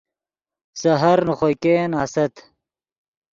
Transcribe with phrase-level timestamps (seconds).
[0.81, 2.33] سحر نے خوئے ګئین آست